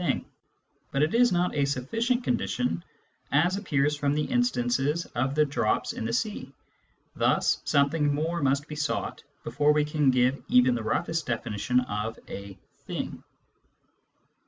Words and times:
thing. 0.03 0.25
But 0.91 1.03
it 1.03 1.11
isjipt.ajaj^o^t^ 1.11 2.01
c 2.03 2.15
ondition, 2.21 2.81
as 3.31 3.55
a 3.55 3.61
ppears 3.61 3.95
from 3.99 4.15
the 4.15 4.23
instance 4.23 4.79
of 5.05 5.35
the 5.35 5.45
dr 5.45 5.63
ops 5.67 5.93
in 5.93 6.05
the 6.05 6.11
sea. 6.11 6.51
1 7.13 7.29
hul 7.29 7.37
sometnmg 7.37 8.11
more 8.11 8.41
must 8.41 8.67
be 8.67 8.75
sought 8.75 9.21
before 9.43 9.73
we 9.73 9.85
can 9.85 10.09
give 10.09 10.43
even 10.49 10.73
the 10.73 10.81
roughest 10.81 11.27
definition 11.27 11.81
of 11.81 12.17
a" 12.27 12.57
thing." 12.87 13.23